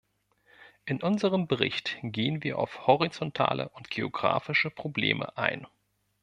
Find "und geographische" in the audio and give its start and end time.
3.69-4.71